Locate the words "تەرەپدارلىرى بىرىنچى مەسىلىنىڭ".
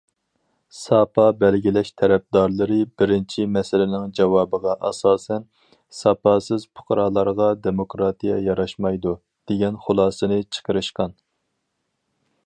2.01-4.07